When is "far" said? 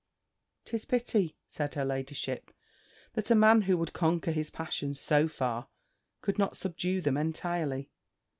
5.27-5.67